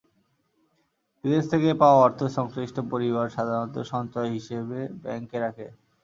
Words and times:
বিদেশ 1.23 1.43
থেকে 1.51 1.69
পাওয়া 1.81 1.99
অর্থ 2.01 2.19
সংশ্লিষ্ট 2.37 2.77
পরিবার 2.91 3.25
সাধারণত 3.29 3.75
সঞ্চয় 3.91 4.29
হিসেবে 4.35 4.79
ব্যাংকে 5.03 5.37
রাখে। 5.39 5.67